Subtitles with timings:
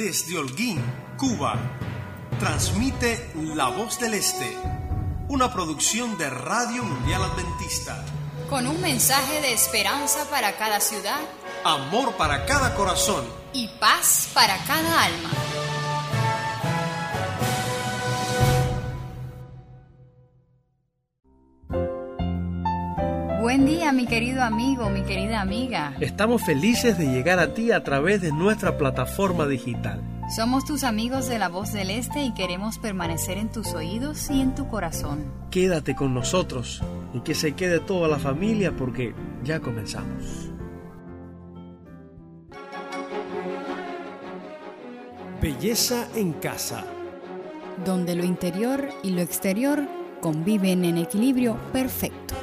[0.00, 0.82] desde Holguín,
[1.18, 1.56] Cuba,
[2.38, 4.56] transmite La Voz del Este,
[5.28, 8.02] una producción de Radio Mundial Adventista.
[8.48, 11.20] Con un mensaje de esperanza para cada ciudad,
[11.64, 15.30] amor para cada corazón y paz para cada alma.
[23.92, 25.96] Mi querido amigo, mi querida amiga.
[25.98, 30.00] Estamos felices de llegar a ti a través de nuestra plataforma digital.
[30.36, 34.42] Somos tus amigos de la voz del Este y queremos permanecer en tus oídos y
[34.42, 35.24] en tu corazón.
[35.50, 39.12] Quédate con nosotros y que se quede toda la familia porque
[39.42, 40.50] ya comenzamos.
[45.42, 46.84] Belleza en casa.
[47.84, 49.82] Donde lo interior y lo exterior
[50.20, 52.36] conviven en equilibrio perfecto.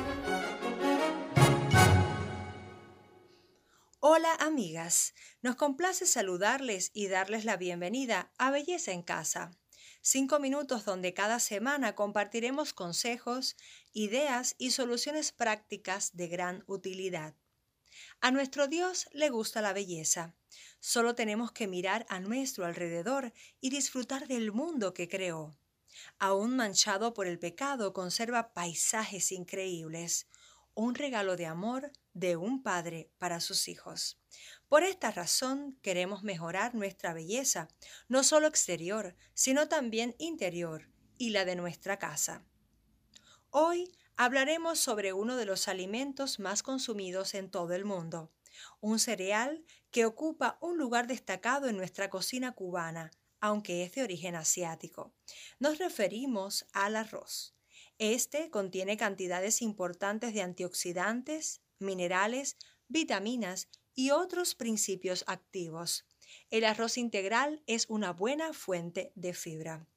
[5.41, 9.51] Nos complace saludarles y darles la bienvenida a Belleza en Casa.
[10.01, 13.57] Cinco minutos donde cada semana compartiremos consejos,
[13.91, 17.35] ideas y soluciones prácticas de gran utilidad.
[18.21, 20.35] A nuestro Dios le gusta la belleza.
[20.79, 25.57] Solo tenemos que mirar a nuestro alrededor y disfrutar del mundo que creó.
[26.17, 30.27] Aún manchado por el pecado, conserva paisajes increíbles,
[30.77, 34.19] un regalo de amor de un padre para sus hijos.
[34.69, 37.67] Por esta razón queremos mejorar nuestra belleza,
[38.07, 42.45] no solo exterior, sino también interior y la de nuestra casa.
[43.49, 48.31] Hoy hablaremos sobre uno de los alimentos más consumidos en todo el mundo,
[48.79, 54.35] un cereal que ocupa un lugar destacado en nuestra cocina cubana, aunque es de origen
[54.35, 55.11] asiático.
[55.57, 57.56] Nos referimos al arroz.
[57.99, 66.05] Este contiene cantidades importantes de antioxidantes, minerales, vitaminas y otros principios activos.
[66.51, 69.87] El arroz integral es una buena fuente de fibra.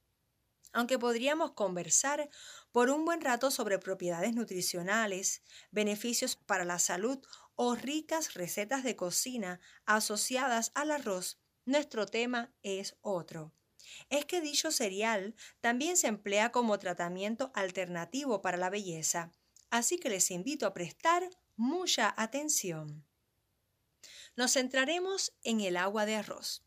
[0.72, 2.30] Aunque podríamos conversar
[2.72, 7.18] por un buen rato sobre propiedades nutricionales, beneficios para la salud
[7.54, 13.52] o ricas recetas de cocina asociadas al arroz, nuestro tema es otro.
[14.08, 19.32] Es que dicho cereal también se emplea como tratamiento alternativo para la belleza,
[19.70, 23.04] así que les invito a prestar mucha atención.
[24.36, 26.62] Nos centraremos en el agua de arroz.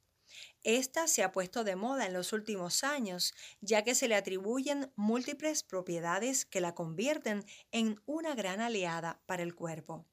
[0.64, 4.92] Esta se ha puesto de moda en los últimos años, ya que se le atribuyen
[4.96, 10.06] múltiples propiedades que la convierten en una gran aliada para el cuerpo.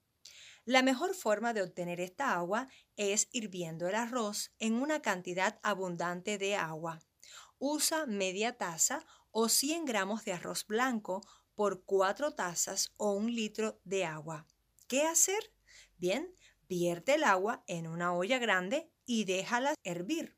[0.67, 6.37] La mejor forma de obtener esta agua es hirviendo el arroz en una cantidad abundante
[6.39, 7.01] de agua.
[7.59, 11.23] Usa media taza o 100 gramos de arroz blanco
[11.55, 14.47] por 4 tazas o un litro de agua.
[14.87, 15.53] ¿Qué hacer?
[15.97, 16.35] Bien,
[16.69, 20.37] vierte el agua en una olla grande y déjala hervir.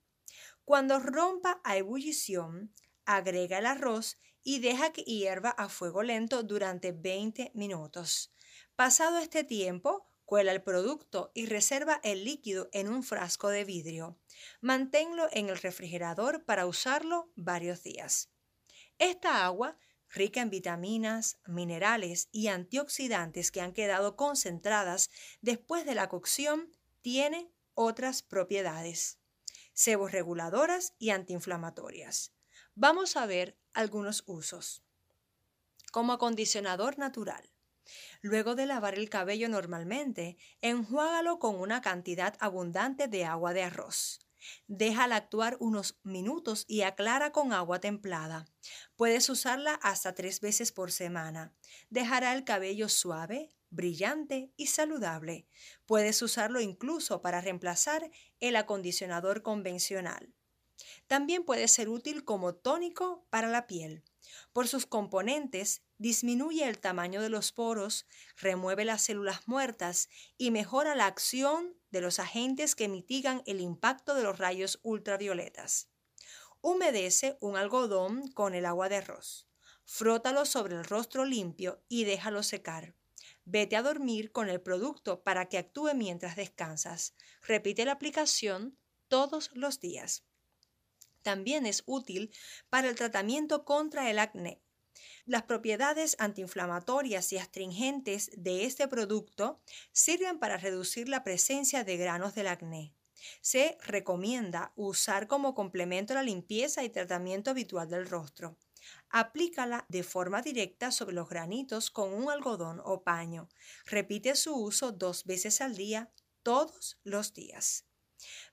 [0.64, 2.72] Cuando rompa a ebullición,
[3.04, 8.32] agrega el arroz y deja que hierva a fuego lento durante 20 minutos.
[8.76, 14.18] Pasado este tiempo, cuela el producto y reserva el líquido en un frasco de vidrio.
[14.62, 18.30] Manténlo en el refrigerador para usarlo varios días.
[18.96, 19.76] Esta agua
[20.08, 25.10] rica en vitaminas, minerales y antioxidantes que han quedado concentradas
[25.42, 26.72] después de la cocción,
[27.02, 29.18] tiene otras propiedades,
[29.74, 32.32] seborreguladoras y antiinflamatorias.
[32.74, 34.82] Vamos a ver algunos usos.
[35.92, 37.52] Como acondicionador natural.
[38.20, 44.20] Luego de lavar el cabello normalmente, enjuágalo con una cantidad abundante de agua de arroz.
[44.66, 48.46] Déjala actuar unos minutos y aclara con agua templada.
[48.96, 51.54] Puedes usarla hasta tres veces por semana.
[51.90, 55.46] Dejará el cabello suave, brillante y saludable.
[55.86, 58.10] Puedes usarlo incluso para reemplazar
[58.40, 60.32] el acondicionador convencional.
[61.06, 64.02] También puede ser útil como tónico para la piel.
[64.52, 70.96] Por sus componentes, disminuye el tamaño de los poros, remueve las células muertas y mejora
[70.96, 75.88] la acción de los agentes que mitigan el impacto de los rayos ultravioletas.
[76.60, 79.46] Humedece un algodón con el agua de arroz.
[79.84, 82.96] Frótalo sobre el rostro limpio y déjalo secar.
[83.44, 87.14] Vete a dormir con el producto para que actúe mientras descansas.
[87.42, 90.24] Repite la aplicación todos los días.
[91.22, 92.34] También es útil
[92.70, 94.60] para el tratamiento contra el acné.
[95.24, 99.60] Las propiedades antiinflamatorias y astringentes de este producto
[99.92, 102.94] sirven para reducir la presencia de granos del acné.
[103.40, 108.58] Se recomienda usar como complemento la limpieza y tratamiento habitual del rostro.
[109.10, 113.48] Aplícala de forma directa sobre los granitos con un algodón o paño.
[113.86, 116.10] Repite su uso dos veces al día,
[116.42, 117.86] todos los días.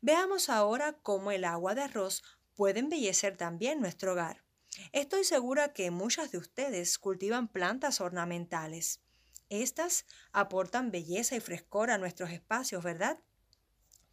[0.01, 4.43] Veamos ahora cómo el agua de arroz puede embellecer también nuestro hogar.
[4.91, 9.01] Estoy segura que muchas de ustedes cultivan plantas ornamentales.
[9.49, 13.19] Estas aportan belleza y frescor a nuestros espacios, ¿verdad?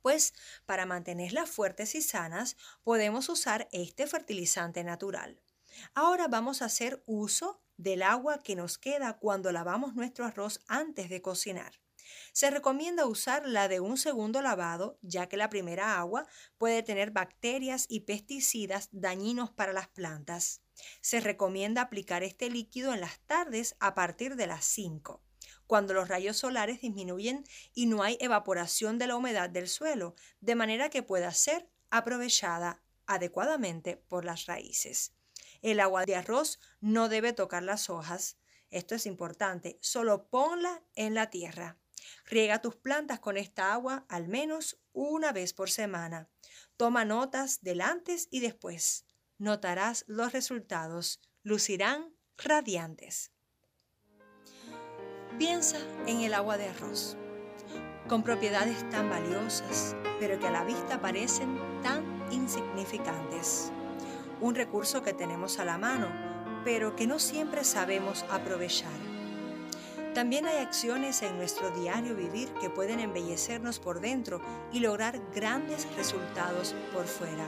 [0.02, 5.40] Pues para mantenerlas fuertes y sanas podemos usar este fertilizante natural.
[5.94, 11.10] Ahora vamos a hacer uso del agua que nos queda cuando lavamos nuestro arroz antes
[11.10, 11.72] de cocinar.
[12.32, 16.26] Se recomienda usar la de un segundo lavado, ya que la primera agua
[16.58, 20.62] puede tener bacterias y pesticidas dañinos para las plantas.
[21.00, 25.22] Se recomienda aplicar este líquido en las tardes a partir de las 5,
[25.66, 27.44] cuando los rayos solares disminuyen
[27.74, 32.82] y no hay evaporación de la humedad del suelo, de manera que pueda ser aprovechada
[33.06, 35.14] adecuadamente por las raíces.
[35.62, 38.36] El agua de arroz no debe tocar las hojas.
[38.70, 39.78] Esto es importante.
[39.80, 41.78] Solo ponla en la tierra.
[42.24, 46.28] Riega tus plantas con esta agua al menos una vez por semana.
[46.76, 49.06] Toma notas del antes y después.
[49.38, 51.20] Notarás los resultados.
[51.42, 53.32] Lucirán radiantes.
[55.38, 57.16] Piensa en el agua de arroz,
[58.08, 63.70] con propiedades tan valiosas, pero que a la vista parecen tan insignificantes.
[64.40, 66.08] Un recurso que tenemos a la mano,
[66.64, 69.15] pero que no siempre sabemos aprovechar.
[70.16, 74.40] También hay acciones en nuestro diario vivir que pueden embellecernos por dentro
[74.72, 77.46] y lograr grandes resultados por fuera.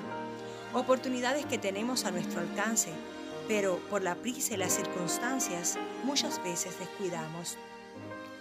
[0.74, 2.90] Oportunidades que tenemos a nuestro alcance,
[3.48, 7.56] pero por la prisa y las circunstancias muchas veces descuidamos.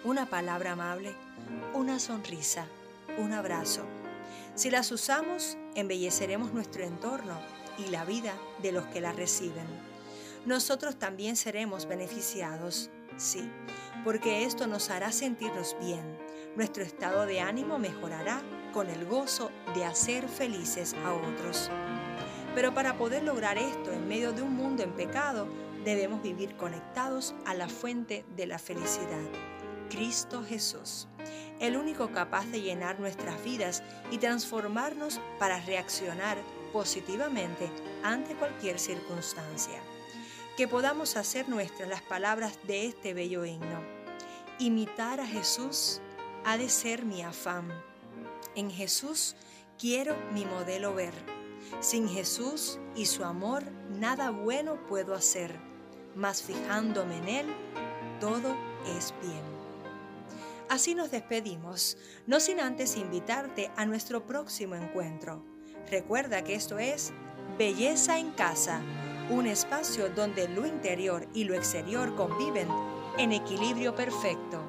[0.04, 1.14] Una palabra amable,
[1.72, 2.66] una sonrisa,
[3.16, 3.80] un abrazo.
[4.54, 7.40] Si las usamos, embelleceremos nuestro entorno
[7.78, 9.64] y la vida de los que la reciben.
[10.44, 13.50] Nosotros también seremos beneficiados Sí,
[14.04, 16.16] porque esto nos hará sentirnos bien.
[16.54, 18.40] Nuestro estado de ánimo mejorará
[18.72, 21.68] con el gozo de hacer felices a otros.
[22.54, 25.48] Pero para poder lograr esto en medio de un mundo en pecado,
[25.84, 29.26] debemos vivir conectados a la fuente de la felicidad,
[29.90, 31.08] Cristo Jesús,
[31.58, 33.82] el único capaz de llenar nuestras vidas
[34.12, 36.38] y transformarnos para reaccionar
[36.72, 37.68] positivamente
[38.04, 39.80] ante cualquier circunstancia
[40.58, 43.80] que podamos hacer nuestras las palabras de este bello himno.
[44.58, 46.00] Imitar a Jesús
[46.44, 47.68] ha de ser mi afán.
[48.56, 49.36] En Jesús
[49.78, 51.14] quiero mi modelo ver.
[51.78, 55.60] Sin Jesús y su amor nada bueno puedo hacer,
[56.16, 57.46] mas fijándome en Él,
[58.18, 58.56] todo
[58.96, 59.44] es bien.
[60.68, 61.96] Así nos despedimos,
[62.26, 65.40] no sin antes invitarte a nuestro próximo encuentro.
[65.88, 67.12] Recuerda que esto es
[67.56, 68.82] Belleza en Casa
[69.30, 72.68] un espacio donde lo interior y lo exterior conviven
[73.18, 74.67] en equilibrio perfecto.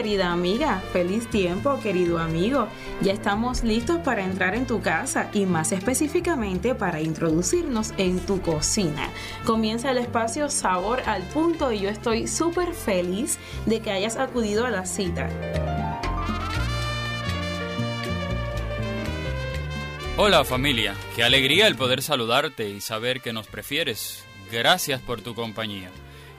[0.00, 2.68] Querida amiga, feliz tiempo querido amigo.
[3.02, 8.40] Ya estamos listos para entrar en tu casa y más específicamente para introducirnos en tu
[8.40, 9.10] cocina.
[9.44, 14.64] Comienza el espacio Sabor al Punto y yo estoy súper feliz de que hayas acudido
[14.64, 15.28] a la cita.
[20.16, 24.24] Hola familia, qué alegría el poder saludarte y saber que nos prefieres.
[24.50, 25.90] Gracias por tu compañía.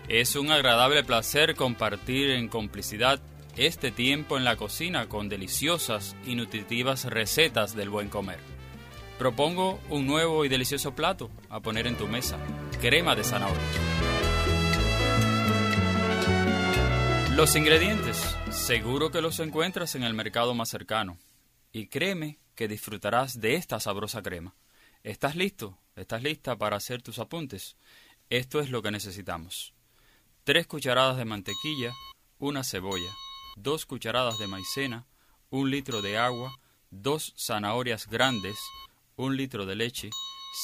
[0.08, 3.22] Es un agradable placer compartir en complicidad
[3.58, 8.40] este tiempo en la cocina con deliciosas y nutritivas recetas del buen comer.
[9.18, 12.38] Propongo un nuevo y delicioso plato a poner en tu mesa,
[12.80, 13.62] crema de zanahoria.
[17.36, 18.18] Los ingredientes,
[18.52, 21.18] seguro que los encuentras en el mercado más cercano.
[21.72, 24.56] Y créeme que disfrutarás de esta sabrosa crema.
[25.04, 25.78] ¿Estás listo?
[25.96, 27.78] ¿Estás lista para hacer tus apuntes?
[28.30, 29.74] Esto es lo que necesitamos.
[30.44, 31.94] 3 cucharadas de mantequilla,
[32.40, 33.12] una cebolla,
[33.58, 35.06] 2 cucharadas de maicena,
[35.50, 38.58] un litro de agua, dos zanahorias grandes,
[39.16, 40.10] un litro de leche,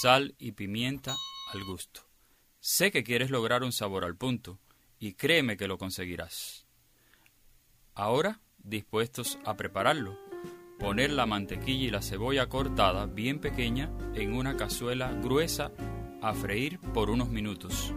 [0.01, 1.15] sal y pimienta
[1.53, 2.01] al gusto.
[2.59, 4.59] Sé que quieres lograr un sabor al punto,
[4.99, 6.65] y créeme que lo conseguirás.
[7.93, 10.17] Ahora, dispuestos a prepararlo,
[10.79, 15.71] poner la mantequilla y la cebolla cortada bien pequeña en una cazuela gruesa
[16.21, 17.93] a freír por unos minutos.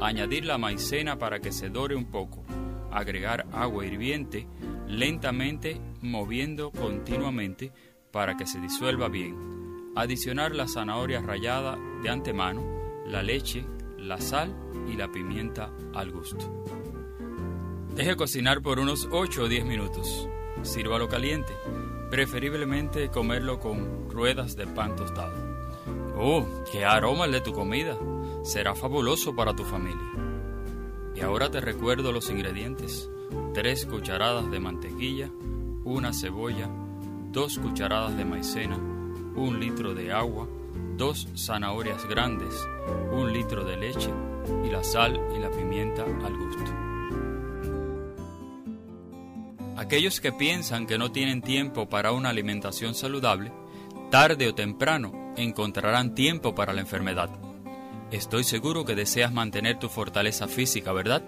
[0.00, 2.44] Añadir la maicena para que se dore un poco.
[2.90, 4.46] Agregar agua hirviente
[4.86, 7.72] lentamente moviendo continuamente
[8.10, 9.92] para que se disuelva bien.
[9.94, 12.62] Adicionar la zanahoria rallada de antemano,
[13.06, 13.64] la leche,
[13.98, 14.54] la sal
[14.88, 16.64] y la pimienta al gusto.
[17.94, 20.28] Deje cocinar por unos 8 o 10 minutos.
[20.62, 21.52] Sírvalo caliente,
[22.10, 25.34] preferiblemente comerlo con ruedas de pan tostado.
[26.16, 27.96] ¡Oh, qué aroma el de tu comida!
[28.42, 30.27] Será fabuloso para tu familia.
[31.18, 33.10] Y ahora te recuerdo los ingredientes.
[33.52, 35.28] 3 cucharadas de mantequilla,
[35.82, 36.68] una cebolla,
[37.32, 40.46] 2 cucharadas de maicena, un litro de agua,
[40.96, 42.54] dos zanahorias grandes,
[43.10, 44.10] un litro de leche
[44.64, 46.72] y la sal y la pimienta al gusto.
[49.76, 53.52] Aquellos que piensan que no tienen tiempo para una alimentación saludable,
[54.12, 57.47] tarde o temprano encontrarán tiempo para la enfermedad.
[58.10, 61.22] Estoy seguro que deseas mantener tu fortaleza física, ¿verdad?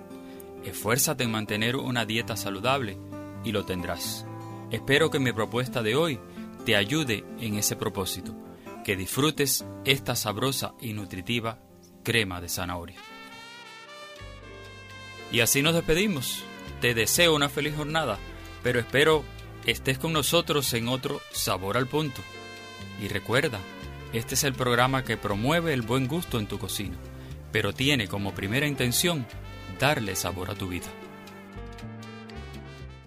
[0.64, 2.96] Esfuérzate en mantener una dieta saludable
[3.44, 4.25] y lo tendrás.
[4.70, 6.18] Espero que mi propuesta de hoy
[6.64, 8.34] te ayude en ese propósito,
[8.84, 11.58] que disfrutes esta sabrosa y nutritiva
[12.02, 12.96] crema de zanahoria.
[15.30, 16.44] Y así nos despedimos.
[16.80, 18.18] Te deseo una feliz jornada,
[18.62, 19.22] pero espero
[19.66, 22.22] estés con nosotros en otro Sabor al Punto.
[23.02, 23.60] Y recuerda,
[24.12, 26.96] este es el programa que promueve el buen gusto en tu cocina,
[27.52, 29.26] pero tiene como primera intención
[29.78, 30.88] darle sabor a tu vida.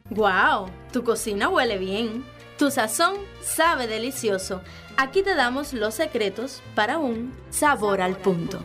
[0.10, 0.70] ¡Wow!
[0.92, 2.24] Tu cocina huele bien.
[2.58, 4.62] Tu sazón sabe delicioso.
[4.96, 8.60] Aquí te damos los secretos para un sabor al punto.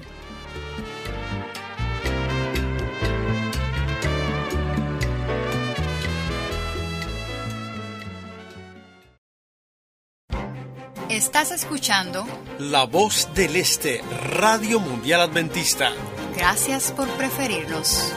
[11.18, 12.24] Estás escuchando
[12.60, 14.00] La voz del Este,
[14.36, 15.90] Radio Mundial Adventista.
[16.36, 18.12] Gracias por preferirnos.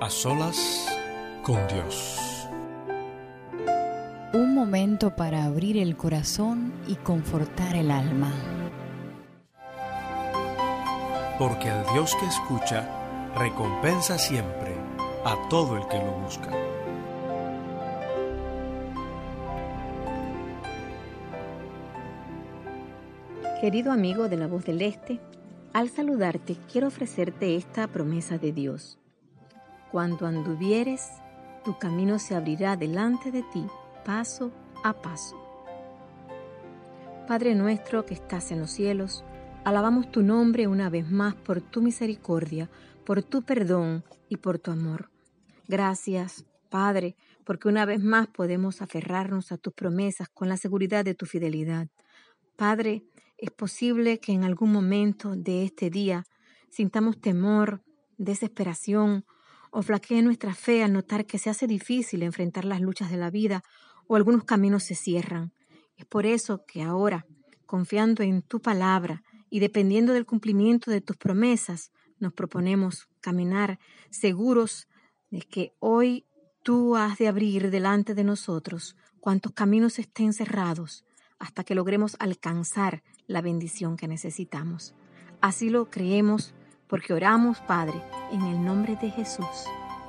[0.00, 0.88] A solas
[1.42, 2.48] con Dios.
[4.32, 8.32] Un momento para abrir el corazón y confortar el alma.
[11.38, 12.88] Porque al Dios que escucha,
[13.36, 14.74] recompensa siempre
[15.26, 16.69] a todo el que lo busca.
[23.60, 25.20] Querido amigo de la voz del Este,
[25.74, 28.98] al saludarte quiero ofrecerte esta promesa de Dios.
[29.92, 31.10] Cuando anduvieres,
[31.62, 33.66] tu camino se abrirá delante de ti,
[34.02, 34.50] paso
[34.82, 35.36] a paso.
[37.28, 39.26] Padre nuestro que estás en los cielos,
[39.62, 42.70] alabamos tu nombre una vez más por tu misericordia,
[43.04, 45.10] por tu perdón y por tu amor.
[45.68, 47.14] Gracias, Padre,
[47.44, 51.88] porque una vez más podemos aferrarnos a tus promesas con la seguridad de tu fidelidad.
[52.56, 53.04] Padre,
[53.40, 56.26] es posible que en algún momento de este día
[56.68, 57.82] sintamos temor,
[58.18, 59.24] desesperación
[59.70, 63.30] o flaquee nuestra fe al notar que se hace difícil enfrentar las luchas de la
[63.30, 63.62] vida
[64.06, 65.52] o algunos caminos se cierran.
[65.96, 67.26] Es por eso que ahora,
[67.64, 73.78] confiando en tu palabra y dependiendo del cumplimiento de tus promesas, nos proponemos caminar
[74.10, 74.86] seguros
[75.30, 76.26] de que hoy
[76.62, 81.04] tú has de abrir delante de nosotros cuantos caminos estén cerrados
[81.40, 84.94] hasta que logremos alcanzar la bendición que necesitamos.
[85.40, 86.54] Así lo creemos
[86.86, 89.46] porque oramos, Padre, en el nombre de Jesús.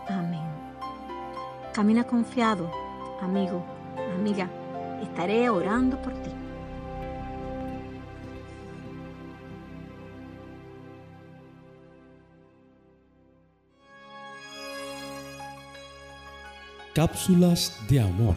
[0.07, 0.43] Amén.
[1.73, 2.69] Camina confiado,
[3.21, 3.65] amigo,
[4.13, 4.49] amiga.
[5.01, 6.29] Estaré orando por ti.
[16.93, 18.35] Cápsulas de amor.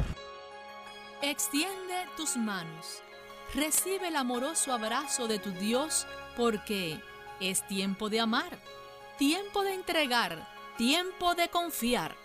[1.20, 1.83] Extiende
[2.16, 3.02] tus manos.
[3.54, 6.06] Recibe el amoroso abrazo de tu Dios
[6.36, 7.00] porque
[7.40, 8.58] es tiempo de amar,
[9.18, 12.16] tiempo de entregar, tiempo de confiar.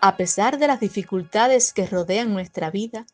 [0.00, 3.06] A pesar de las dificultades que rodean nuestra vida,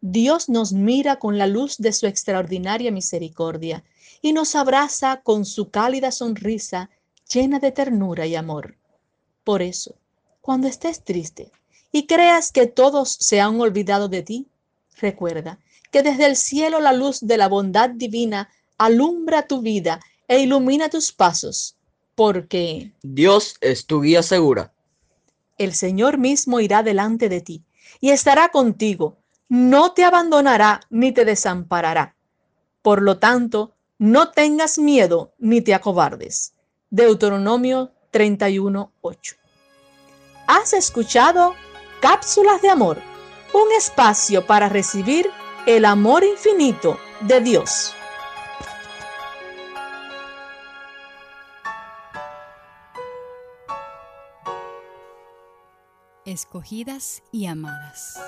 [0.00, 3.84] Dios nos mira con la luz de su extraordinaria misericordia
[4.20, 6.90] y nos abraza con su cálida sonrisa
[7.32, 8.76] llena de ternura y amor.
[9.44, 9.94] Por eso,
[10.40, 11.52] cuando estés triste
[11.92, 14.46] y creas que todos se han olvidado de ti,
[14.96, 15.58] recuerda
[15.90, 20.88] que desde el cielo la luz de la bondad divina alumbra tu vida e ilumina
[20.88, 21.76] tus pasos,
[22.14, 24.72] porque Dios es tu guía segura.
[25.58, 27.62] El Señor mismo irá delante de ti
[28.00, 29.18] y estará contigo,
[29.48, 32.16] no te abandonará ni te desamparará.
[32.80, 36.54] Por lo tanto, no tengas miedo ni te acobardes.
[36.90, 39.36] Deuteronomio 31:8.
[40.46, 41.54] ¿Has escuchado
[42.02, 42.98] Cápsulas de Amor?
[43.54, 45.30] Un espacio para recibir
[45.66, 47.94] el amor infinito de Dios.
[56.24, 58.18] Escogidas y amadas.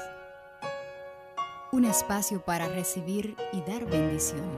[1.73, 4.49] un espacio para recibir y dar bendición.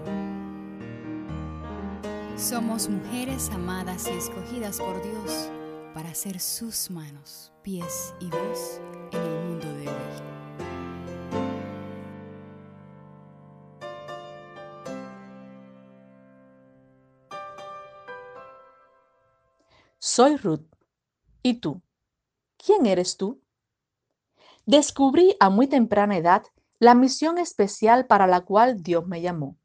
[2.37, 5.49] Somos mujeres amadas y escogidas por Dios
[5.95, 8.83] para ser sus manos, pies y voz
[9.17, 9.87] en el mundo de.
[19.99, 20.67] Soy Ruth.
[21.43, 21.83] ¿Y tú?
[22.57, 23.43] ¿Quién eres tú?
[24.65, 26.43] Descubrí a muy temprana edad
[26.79, 29.57] la misión especial para la cual Dios me llamó.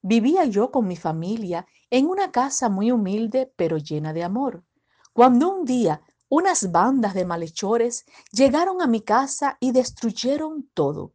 [0.00, 4.64] Vivía yo con mi familia en una casa muy humilde pero llena de amor,
[5.12, 6.02] cuando un día
[6.34, 11.12] unas bandas de malhechores llegaron a mi casa y destruyeron todo.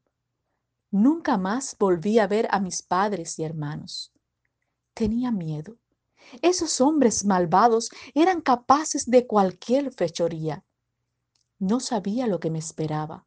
[0.92, 4.14] Nunca más volví a ver a mis padres y hermanos.
[4.94, 5.76] Tenía miedo.
[6.42, 10.64] Esos hombres malvados eran capaces de cualquier fechoría.
[11.58, 13.26] No sabía lo que me esperaba.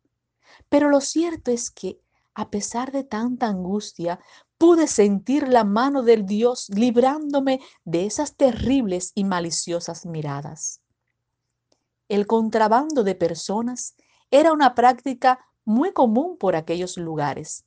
[0.70, 2.00] Pero lo cierto es que,
[2.32, 4.18] a pesar de tanta angustia,
[4.56, 10.82] pude sentir la mano del Dios librándome de esas terribles y maliciosas miradas.
[12.12, 13.94] El contrabando de personas
[14.30, 17.64] era una práctica muy común por aquellos lugares,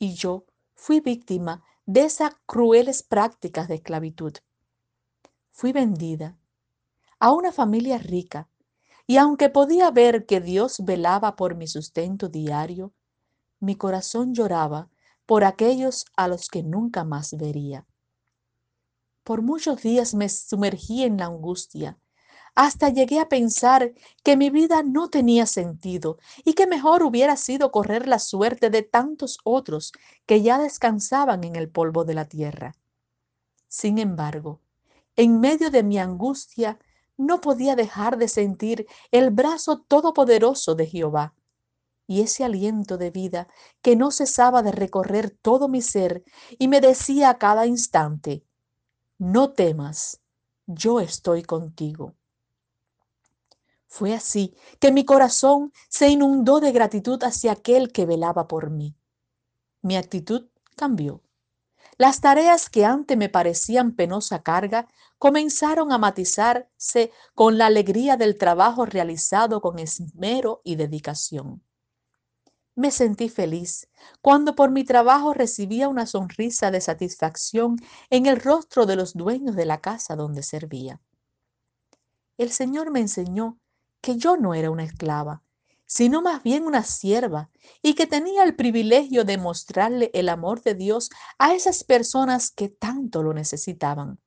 [0.00, 4.32] y yo fui víctima de esas crueles prácticas de esclavitud.
[5.52, 6.36] Fui vendida
[7.20, 8.48] a una familia rica
[9.06, 12.92] y aunque podía ver que Dios velaba por mi sustento diario,
[13.60, 14.90] mi corazón lloraba
[15.24, 17.86] por aquellos a los que nunca más vería.
[19.22, 21.96] Por muchos días me sumergí en la angustia,
[22.54, 23.92] hasta llegué a pensar
[24.22, 28.82] que mi vida no tenía sentido y que mejor hubiera sido correr la suerte de
[28.82, 29.92] tantos otros
[30.26, 32.76] que ya descansaban en el polvo de la tierra.
[33.68, 34.60] Sin embargo,
[35.16, 36.78] en medio de mi angustia,
[37.16, 41.34] no podía dejar de sentir el brazo todopoderoso de Jehová
[42.06, 43.48] y ese aliento de vida
[43.82, 46.22] que no cesaba de recorrer todo mi ser
[46.58, 48.44] y me decía a cada instante,
[49.18, 50.20] no temas,
[50.66, 52.14] yo estoy contigo.
[53.96, 58.96] Fue así que mi corazón se inundó de gratitud hacia aquel que velaba por mí.
[59.82, 61.22] Mi actitud cambió.
[61.96, 68.36] Las tareas que antes me parecían penosa carga comenzaron a matizarse con la alegría del
[68.36, 71.62] trabajo realizado con esmero y dedicación.
[72.74, 73.88] Me sentí feliz
[74.20, 77.76] cuando por mi trabajo recibía una sonrisa de satisfacción
[78.10, 81.00] en el rostro de los dueños de la casa donde servía.
[82.36, 83.60] El Señor me enseñó
[84.04, 85.42] que yo no era una esclava,
[85.86, 90.74] sino más bien una sierva, y que tenía el privilegio de mostrarle el amor de
[90.74, 94.20] Dios a esas personas que tanto lo necesitaban.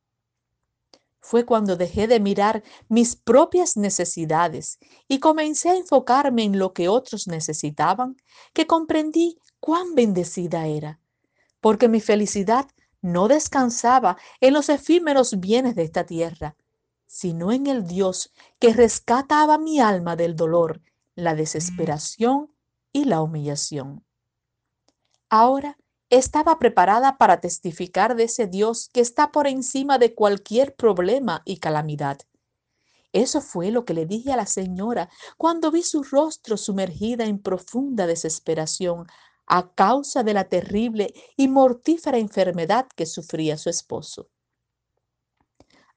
[1.20, 6.88] Fue cuando dejé de mirar mis propias necesidades y comencé a enfocarme en lo que
[6.88, 8.18] otros necesitaban,
[8.54, 11.00] que comprendí cuán bendecida era,
[11.62, 12.66] porque mi felicidad
[13.04, 16.56] no descansaba en los efímeros bienes de esta tierra,
[17.08, 20.82] sino en el Dios que rescataba mi alma del dolor
[21.18, 22.52] la desesperación
[22.94, 24.06] y la humillación.
[25.30, 25.78] Ahora
[26.10, 31.58] estaba preparada para testificar de ese Dios que está por encima de cualquier problema y
[31.58, 32.20] calamidad.
[33.14, 37.40] Eso fue lo que le dije a la señora cuando vi su rostro sumergida en
[37.40, 39.08] profunda desesperación
[39.48, 44.30] a causa de la terrible y mortífera enfermedad que sufría su esposo.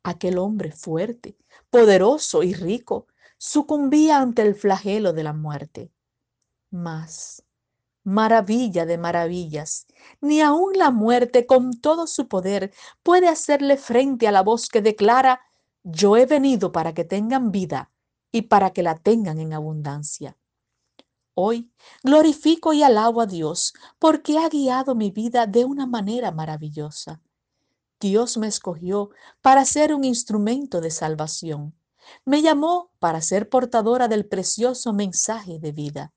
[0.02, 1.36] Aquel hombre fuerte,
[1.70, 3.06] poderoso y rico
[3.38, 5.90] sucumbía ante el flagelo de la muerte.
[6.70, 7.42] Mas,
[8.04, 9.86] maravilla de maravillas,
[10.20, 14.82] ni aun la muerte con todo su poder puede hacerle frente a la voz que
[14.82, 15.40] declara,
[15.82, 17.90] yo he venido para que tengan vida
[18.32, 20.36] y para que la tengan en abundancia.
[21.34, 27.22] Hoy glorifico y alabo a Dios porque ha guiado mi vida de una manera maravillosa.
[28.00, 29.10] Dios me escogió
[29.40, 31.74] para ser un instrumento de salvación
[32.24, 36.12] me llamó para ser portadora del precioso mensaje de vida.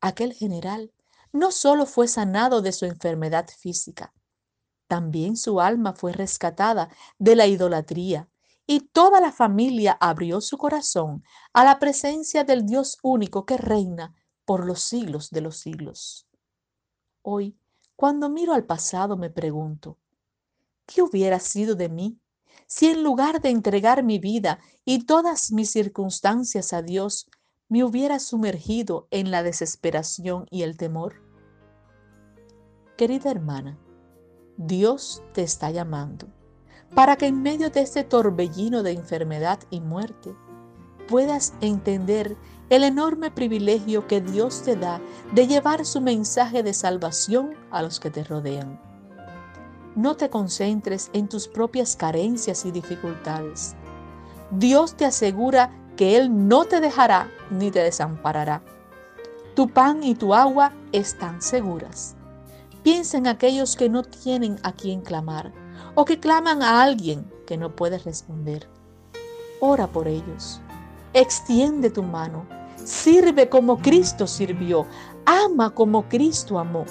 [0.00, 0.92] Aquel general
[1.32, 4.14] no solo fue sanado de su enfermedad física,
[4.86, 6.88] también su alma fue rescatada
[7.18, 8.28] de la idolatría
[8.66, 14.14] y toda la familia abrió su corazón a la presencia del Dios único que reina
[14.44, 16.26] por los siglos de los siglos.
[17.22, 17.58] Hoy,
[17.96, 19.98] cuando miro al pasado, me pregunto,
[20.92, 22.18] ¿qué hubiera sido de mí
[22.66, 27.30] si en lugar de entregar mi vida y todas mis circunstancias a Dios,
[27.68, 31.22] me hubiera sumergido en la desesperación y el temor?
[32.96, 33.78] Querida hermana,
[34.56, 36.28] Dios te está llamando
[36.94, 40.34] para que en medio de este torbellino de enfermedad y muerte,
[41.06, 42.36] puedas entender
[42.70, 45.00] el enorme privilegio que Dios te da
[45.32, 48.80] de llevar su mensaje de salvación a los que te rodean.
[49.94, 53.74] No te concentres en tus propias carencias y dificultades.
[54.50, 58.62] Dios te asegura que Él no te dejará ni te desamparará.
[59.54, 62.16] Tu pan y tu agua están seguras.
[62.82, 65.52] Piensa en aquellos que no tienen a quien clamar
[65.94, 68.68] o que claman a alguien que no puede responder.
[69.60, 70.60] Ora por ellos.
[71.12, 72.46] Extiende tu mano
[72.88, 74.86] Sirve como Cristo sirvió.
[75.26, 76.86] Ama como Cristo amó.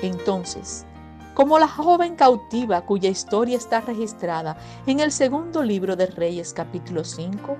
[0.00, 0.86] Entonces,
[1.34, 7.04] como la joven cautiva cuya historia está registrada en el segundo libro de Reyes capítulo
[7.04, 7.56] 5,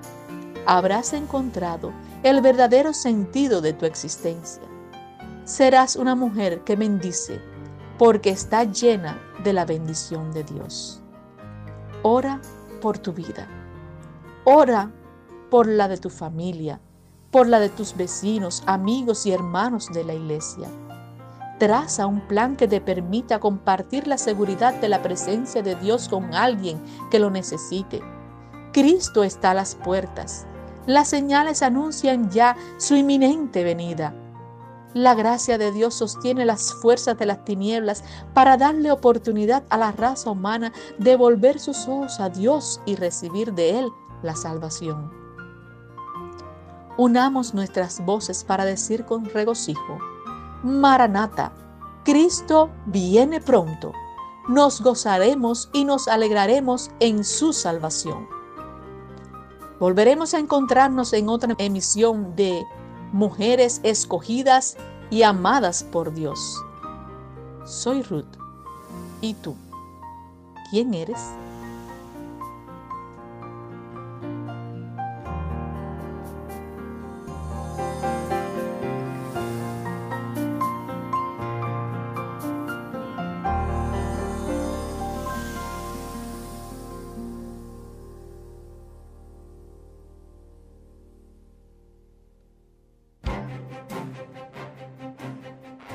[0.65, 1.91] habrás encontrado
[2.23, 4.63] el verdadero sentido de tu existencia.
[5.43, 7.39] Serás una mujer que bendice
[7.97, 11.01] porque está llena de la bendición de Dios.
[12.01, 12.41] Ora
[12.81, 13.47] por tu vida.
[14.45, 14.91] Ora
[15.49, 16.79] por la de tu familia,
[17.29, 20.69] por la de tus vecinos, amigos y hermanos de la iglesia.
[21.57, 26.33] Traza un plan que te permita compartir la seguridad de la presencia de Dios con
[26.33, 28.01] alguien que lo necesite.
[28.73, 30.45] Cristo está a las puertas.
[30.85, 34.13] Las señales anuncian ya su inminente venida.
[34.93, 39.91] La gracia de Dios sostiene las fuerzas de las tinieblas para darle oportunidad a la
[39.93, 43.89] raza humana de volver sus ojos a Dios y recibir de Él
[44.23, 45.11] la salvación.
[46.97, 49.99] Unamos nuestras voces para decir con regocijo,
[50.63, 51.51] Maranata,
[52.03, 53.91] Cristo viene pronto.
[54.47, 58.27] Nos gozaremos y nos alegraremos en su salvación.
[59.79, 62.65] Volveremos a encontrarnos en otra emisión de
[63.11, 64.75] Mujeres escogidas
[65.09, 66.61] y amadas por Dios.
[67.63, 68.25] Soy Ruth.
[69.21, 69.55] ¿Y tú?
[70.69, 71.19] ¿Quién eres?